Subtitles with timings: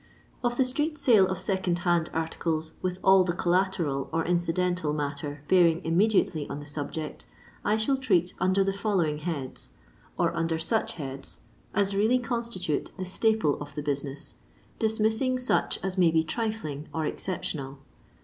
[0.43, 5.43] Of the street sale of second hand articles, with all the collateral or incidental matter
[5.47, 7.27] bearing im mediately on the subject,
[7.63, 9.73] I shall treat under the following heads,
[10.17, 11.41] or under such heads
[11.75, 14.37] as really constitute the staple of the business,
[14.79, 17.77] dismissing such as may be trifling or exceptional.